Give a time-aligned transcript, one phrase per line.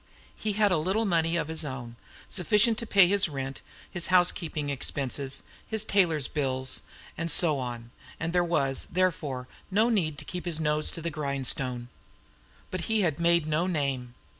[0.35, 1.95] He had a little money of his own
[2.27, 3.61] sufficient to pay his rent,
[3.91, 6.81] his housekeeping expenses, his tailor's bills
[7.19, 11.11] and so on; and there was, therefore, no need to keep his nose to the
[11.11, 11.87] grindstone.
[12.71, 14.15] But he had made no name.